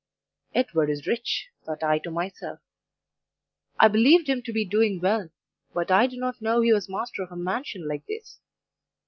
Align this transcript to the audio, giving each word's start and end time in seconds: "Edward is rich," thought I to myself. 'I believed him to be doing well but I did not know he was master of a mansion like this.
"Edward 0.55 0.89
is 0.89 1.05
rich," 1.05 1.49
thought 1.63 1.83
I 1.83 1.99
to 1.99 2.09
myself. 2.09 2.59
'I 3.79 3.89
believed 3.89 4.27
him 4.27 4.41
to 4.41 4.51
be 4.51 4.65
doing 4.65 4.99
well 4.99 5.29
but 5.75 5.91
I 5.91 6.07
did 6.07 6.17
not 6.17 6.41
know 6.41 6.61
he 6.61 6.73
was 6.73 6.89
master 6.89 7.21
of 7.21 7.31
a 7.31 7.35
mansion 7.35 7.87
like 7.87 8.07
this. 8.07 8.39